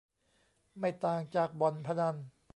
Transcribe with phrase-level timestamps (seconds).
[0.79, 2.15] ไม่ต่างจากบ่อนพนัน